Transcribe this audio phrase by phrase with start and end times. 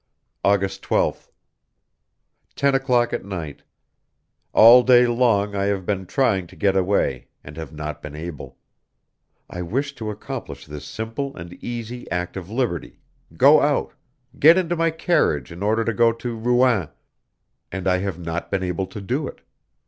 [0.43, 1.29] August 12th.
[2.55, 3.61] Ten o'clock at night.
[4.51, 8.57] All day long I have been trying to get away, and have not been able.
[9.47, 12.99] I wished to accomplish this simple and easy act of liberty
[13.37, 13.93] go out
[14.39, 16.89] get into my carriage in order to go to Rouen
[17.71, 19.41] and I have not been able to do it.